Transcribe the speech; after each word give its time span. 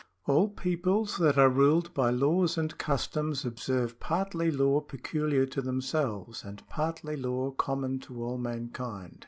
—"All 0.25 0.49
peoples 0.49 1.17
that 1.17 1.37
are 1.37 1.47
ruled 1.47 1.93
by 1.93 2.09
laws 2.09 2.57
and 2.57 2.75
customs 2.79 3.45
observe 3.45 3.99
partly 3.99 4.49
law 4.49 4.79
peculiar 4.81 5.45
to 5.45 5.61
themselves 5.61 6.43
and 6.43 6.67
partly 6.67 7.15
law 7.15 7.51
common 7.51 7.99
to 7.99 8.23
all 8.23 8.39
mankind. 8.39 9.19